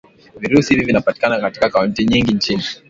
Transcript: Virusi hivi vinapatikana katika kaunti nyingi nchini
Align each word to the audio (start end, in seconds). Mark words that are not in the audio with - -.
Virusi 0.39 0.73
hivi 0.73 0.83
vinapatikana 0.85 1.39
katika 1.39 1.69
kaunti 1.69 2.05
nyingi 2.05 2.33
nchini 2.33 2.63